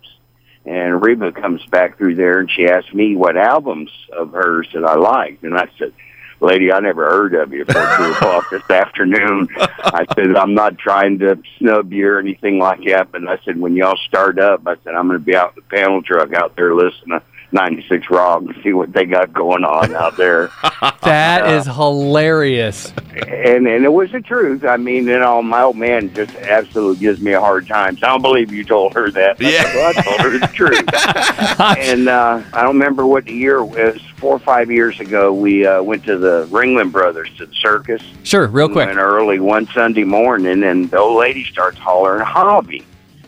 [0.66, 4.84] And Reba comes back through there and she asked me what albums of hers that
[4.84, 5.44] I liked.
[5.44, 5.94] And I said,
[6.42, 9.48] Lady, I never heard of you before two o'clock this afternoon.
[9.58, 13.60] I said, I'm not trying to snub you or anything like that, but I said,
[13.60, 16.34] when y'all start up, I said, I'm going to be out in the panel truck
[16.34, 20.50] out there listening to 96 Rock and see what they got going on out there.
[21.02, 22.92] That is hilarious.
[23.28, 24.66] and and it was the truth.
[24.66, 27.96] I mean, you know, my old man just absolutely gives me a hard time.
[27.98, 29.38] So I don't believe you told her that.
[29.40, 30.80] I said, well, I told her the truth.
[31.78, 34.02] and uh, I don't remember what the year it was.
[34.26, 38.02] Four or five years ago, we uh, went to the Ringling Brothers to the circus.
[38.24, 38.88] Sure, real quick.
[38.88, 42.84] Went early one Sunday morning, and the old lady starts hollering hobby.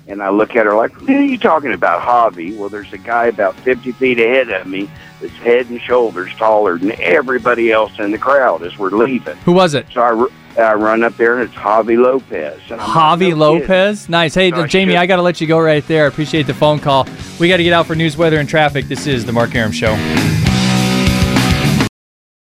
[0.08, 2.58] And I look at her like, what are you talking about, hobby?
[2.58, 4.90] Well, there's a guy about 50 feet ahead of me
[5.22, 9.38] that's head and shoulders taller than everybody else in the crowd as we're leaving.
[9.46, 9.86] Who was it?
[9.94, 12.60] So I, I run up there, and it's Javy Lopez.
[12.72, 14.10] And Javy "No Lopez.
[14.10, 14.34] Nice.
[14.34, 15.00] Hey, Jamie, shit.
[15.00, 16.06] I got to let you go right there.
[16.06, 17.08] I Appreciate the phone call.
[17.40, 18.86] We got to get out for news, weather, and traffic.
[18.86, 19.96] This is the Mark Arum Show.